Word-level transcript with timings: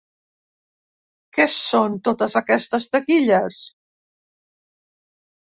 Què 1.37 1.45
són, 1.55 1.99
totes 2.07 2.39
aquestes 2.41 2.89
taquilles? 2.97 3.61